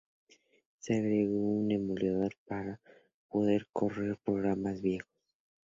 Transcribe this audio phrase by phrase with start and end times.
[0.79, 2.79] Se agregó un emulador para
[3.29, 5.07] poder correr programas viejos.